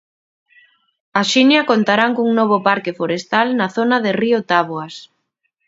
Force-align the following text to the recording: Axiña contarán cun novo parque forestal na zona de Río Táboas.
Axiña 1.21 1.61
contarán 1.71 2.11
cun 2.17 2.29
novo 2.39 2.57
parque 2.67 2.91
forestal 2.99 3.47
na 3.59 3.67
zona 3.75 3.97
de 4.05 4.11
Río 4.21 4.39
Táboas. 4.51 4.95